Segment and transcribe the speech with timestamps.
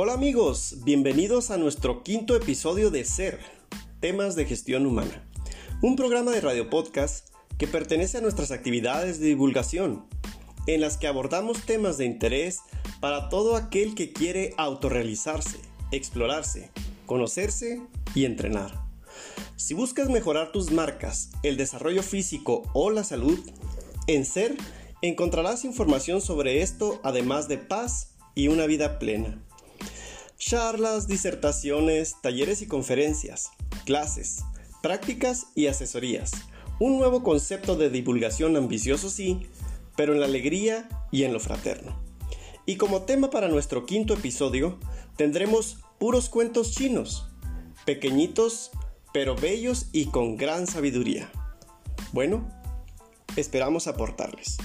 [0.00, 3.40] Hola amigos, bienvenidos a nuestro quinto episodio de Ser,
[3.98, 5.28] temas de gestión humana,
[5.82, 10.06] un programa de radio podcast que pertenece a nuestras actividades de divulgación,
[10.68, 12.60] en las que abordamos temas de interés
[13.00, 15.58] para todo aquel que quiere autorrealizarse,
[15.90, 16.70] explorarse,
[17.04, 17.82] conocerse
[18.14, 18.80] y entrenar.
[19.56, 23.40] Si buscas mejorar tus marcas, el desarrollo físico o la salud,
[24.06, 24.56] en Ser
[25.02, 29.42] encontrarás información sobre esto además de paz y una vida plena
[30.38, 33.50] charlas, disertaciones, talleres y conferencias,
[33.84, 34.44] clases,
[34.82, 36.30] prácticas y asesorías.
[36.78, 39.48] Un nuevo concepto de divulgación ambicioso sí,
[39.96, 42.00] pero en la alegría y en lo fraterno.
[42.66, 44.78] Y como tema para nuestro quinto episodio,
[45.16, 47.28] tendremos puros cuentos chinos,
[47.84, 48.70] pequeñitos,
[49.12, 51.32] pero bellos y con gran sabiduría.
[52.12, 52.48] Bueno,
[53.34, 54.58] esperamos aportarles.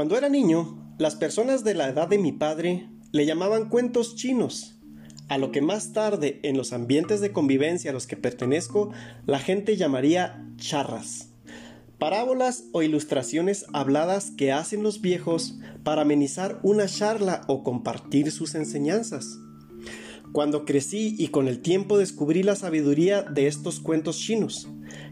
[0.00, 4.80] Cuando era niño, las personas de la edad de mi padre le llamaban cuentos chinos,
[5.28, 8.92] a lo que más tarde en los ambientes de convivencia a los que pertenezco
[9.26, 11.34] la gente llamaría charras.
[11.98, 18.54] Parábolas o ilustraciones habladas que hacen los viejos para amenizar una charla o compartir sus
[18.54, 19.38] enseñanzas.
[20.32, 24.66] Cuando crecí y con el tiempo descubrí la sabiduría de estos cuentos chinos,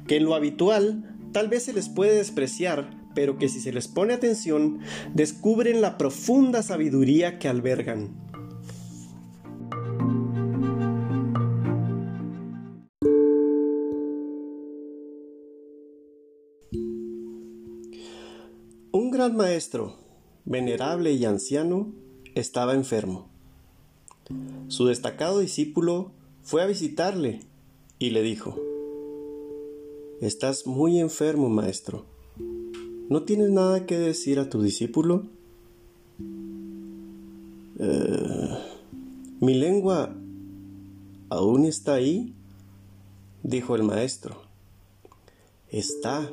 [0.06, 3.88] que en lo habitual tal vez se les puede despreciar pero que si se les
[3.88, 4.80] pone atención,
[5.14, 8.16] descubren la profunda sabiduría que albergan.
[18.92, 19.96] Un gran maestro,
[20.44, 21.92] venerable y anciano,
[22.34, 23.28] estaba enfermo.
[24.68, 27.40] Su destacado discípulo fue a visitarle
[27.98, 28.56] y le dijo,
[30.20, 32.17] Estás muy enfermo, maestro
[33.08, 35.24] ¿No tienes nada que decir a tu discípulo?
[37.78, 38.58] Eh,
[39.40, 40.14] ¿Mi lengua
[41.30, 42.34] aún está ahí?
[43.42, 44.42] dijo el maestro.
[45.70, 46.30] Está,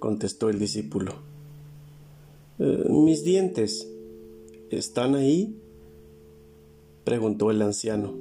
[0.00, 1.12] contestó el discípulo.
[2.58, 3.88] Eh, ¿Mis dientes
[4.70, 5.54] están ahí?
[7.04, 8.14] preguntó el anciano.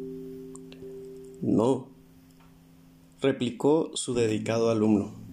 [1.41, 1.88] No,
[3.19, 5.26] replicó su dedicado alumno.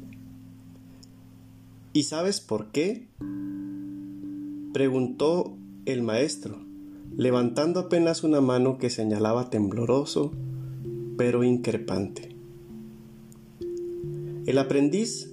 [1.97, 3.06] ¿Y sabes por qué?
[4.72, 5.56] preguntó
[5.87, 6.59] el maestro,
[7.16, 10.32] levantando apenas una mano que señalaba tembloroso,
[11.16, 12.34] pero increpante.
[14.44, 15.31] El aprendiz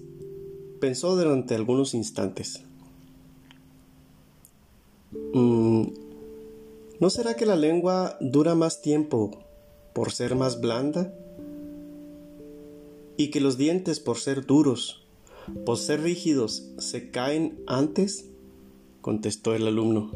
[0.80, 2.62] pensó durante algunos instantes.
[5.34, 5.88] Mm,
[7.00, 9.32] ¿No será que la lengua dura más tiempo
[9.94, 11.12] por ser más blanda?
[13.18, 15.01] ¿Y que los dientes por ser duros
[15.66, 18.26] por ser rígidos, ¿se caen antes?
[19.02, 20.12] contestó el alumno.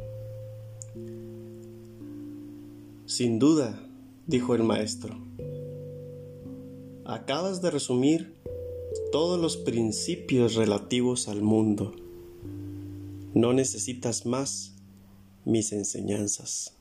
[3.06, 3.88] Sin duda,
[4.28, 5.18] dijo el maestro.
[7.06, 8.36] Acabas de resumir
[9.12, 11.94] todos los principios relativos al mundo.
[13.34, 14.74] No necesitas más
[15.46, 16.75] mis enseñanzas.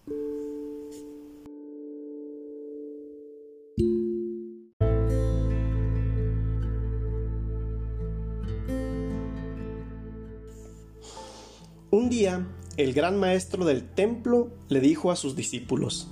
[11.94, 12.44] Un día,
[12.76, 16.08] el gran maestro del templo le dijo a sus discípulos,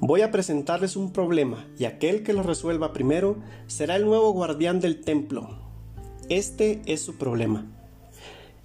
[0.00, 4.80] Voy a presentarles un problema y aquel que lo resuelva primero será el nuevo guardián
[4.80, 5.58] del templo.
[6.30, 7.66] Este es su problema.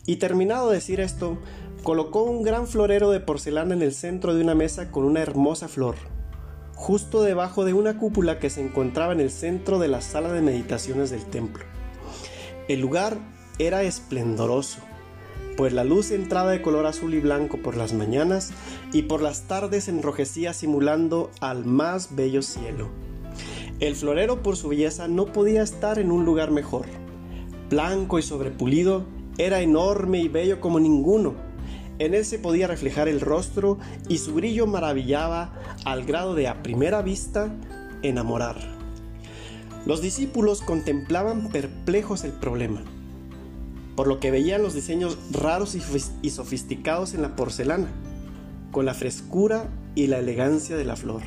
[0.05, 1.37] Y terminado de decir esto,
[1.83, 5.67] colocó un gran florero de porcelana en el centro de una mesa con una hermosa
[5.67, 5.97] flor,
[6.73, 10.41] justo debajo de una cúpula que se encontraba en el centro de la sala de
[10.41, 11.65] meditaciones del templo.
[12.69, 13.17] El lugar
[13.57, 14.79] era esplendoroso
[15.59, 18.51] pues la luz entraba de color azul y blanco por las mañanas
[18.93, 22.87] y por las tardes enrojecía simulando al más bello cielo.
[23.81, 26.85] El florero por su belleza no podía estar en un lugar mejor.
[27.69, 29.03] Blanco y sobrepulido,
[29.37, 31.33] era enorme y bello como ninguno.
[31.97, 36.63] En él se podía reflejar el rostro y su brillo maravillaba al grado de a
[36.63, 37.53] primera vista
[38.01, 38.55] enamorar.
[39.85, 42.81] Los discípulos contemplaban perplejos el problema
[43.99, 47.89] por lo que veían los diseños raros y, sofisticados en la porcelana,
[48.71, 51.21] con la frescura y la elegancia de la flor.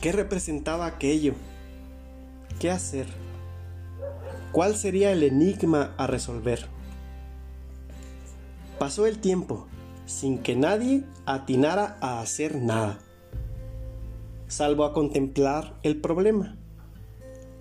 [0.00, 1.34] ¿Qué representaba aquello?
[2.58, 3.08] ¿Qué hacer?
[4.52, 6.66] ¿Cuál sería el enigma a resolver?
[8.78, 9.66] Pasó el tiempo
[10.06, 13.00] sin que nadie atinara a hacer nada,
[14.48, 16.56] salvo a contemplar el problema.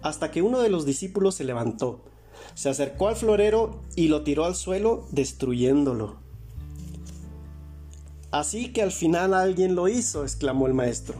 [0.01, 2.12] hasta que uno de los discípulos se levantó,
[2.53, 6.17] se acercó al florero y lo tiró al suelo, destruyéndolo.
[8.31, 11.15] Así que al final alguien lo hizo, exclamó el maestro.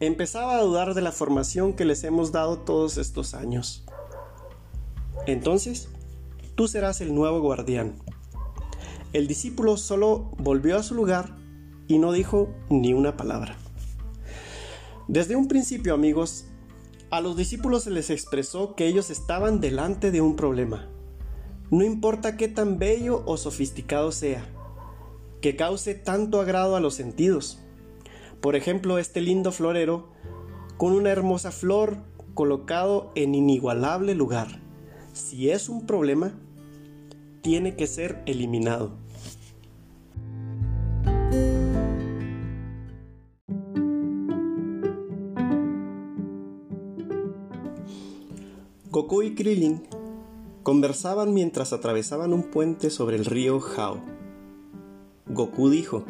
[0.00, 3.84] Empezaba a dudar de la formación que les hemos dado todos estos años.
[5.26, 5.88] Entonces,
[6.54, 7.96] tú serás el nuevo guardián.
[9.12, 11.36] El discípulo solo volvió a su lugar
[11.86, 13.56] y no dijo ni una palabra.
[15.08, 16.46] Desde un principio, amigos,
[17.12, 20.88] a los discípulos se les expresó que ellos estaban delante de un problema.
[21.70, 24.46] No importa qué tan bello o sofisticado sea,
[25.42, 27.58] que cause tanto agrado a los sentidos.
[28.40, 30.08] Por ejemplo, este lindo florero
[30.78, 31.98] con una hermosa flor
[32.32, 34.62] colocado en inigualable lugar.
[35.12, 36.32] Si es un problema,
[37.42, 38.96] tiene que ser eliminado.
[49.02, 49.82] Goku y Krillin
[50.62, 54.00] conversaban mientras atravesaban un puente sobre el río Hao.
[55.26, 56.04] Goku dijo,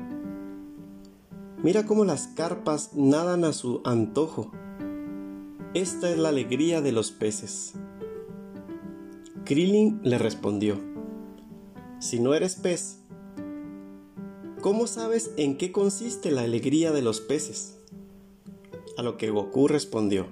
[1.62, 4.52] Mira cómo las carpas nadan a su antojo.
[5.72, 7.72] Esta es la alegría de los peces.
[9.46, 10.78] Krillin le respondió,
[11.98, 12.98] Si no eres pez,
[14.60, 17.78] ¿cómo sabes en qué consiste la alegría de los peces?
[18.98, 20.26] A lo que Goku respondió,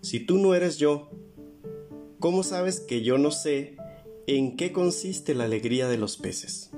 [0.00, 1.10] Si tú no eres yo,
[2.18, 3.76] ¿cómo sabes que yo no sé
[4.26, 6.70] en qué consiste la alegría de los peces?